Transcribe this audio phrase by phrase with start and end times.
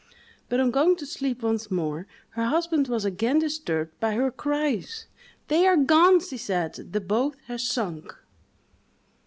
[0.49, 5.05] But on going to sleep once more, her husband was again disturbed by her cries:
[5.47, 8.11] "They are gone!" she said, "the boat has sunk!"